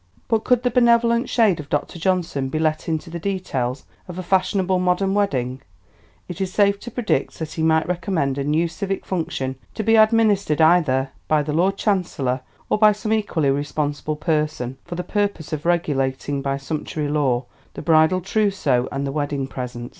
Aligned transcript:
But 0.27 0.43
could 0.43 0.63
the 0.63 0.71
benevolent 0.71 1.29
shade 1.29 1.59
of 1.59 1.69
Dr. 1.69 1.99
Johnson 1.99 2.49
be 2.49 2.57
let 2.57 2.89
into 2.89 3.11
the 3.11 3.19
details 3.19 3.85
of 4.07 4.17
a 4.17 4.23
fashionable 4.23 4.79
modern 4.79 5.13
wedding, 5.13 5.61
it 6.27 6.41
is 6.41 6.51
safe 6.51 6.79
to 6.79 6.89
predict 6.89 7.37
that 7.37 7.53
he 7.53 7.61
might 7.61 7.87
recommend 7.87 8.39
a 8.39 8.43
new 8.43 8.67
civic 8.67 9.05
function 9.05 9.57
to 9.75 9.83
be 9.83 9.97
administered 9.97 10.59
either 10.59 11.11
by 11.27 11.43
the 11.43 11.53
Lord 11.53 11.77
Chancellor, 11.77 12.41
or 12.67 12.79
by 12.79 12.93
some 12.93 13.13
equally 13.13 13.51
responsible 13.51 14.15
person 14.15 14.79
for 14.85 14.95
the 14.95 15.03
purpose 15.03 15.53
of 15.53 15.67
regulating 15.67 16.41
by 16.41 16.57
sumptuary 16.57 17.07
law 17.11 17.45
the 17.75 17.83
bridal 17.83 18.21
trousseau 18.21 18.89
and 18.91 19.05
the 19.05 19.11
wedding 19.11 19.45
presents. 19.45 19.89